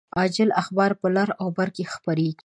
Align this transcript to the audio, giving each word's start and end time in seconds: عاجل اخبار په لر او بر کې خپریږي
عاجل 0.17 0.49
اخبار 0.61 0.91
په 1.01 1.07
لر 1.15 1.29
او 1.41 1.47
بر 1.57 1.69
کې 1.75 1.83
خپریږي 1.93 2.33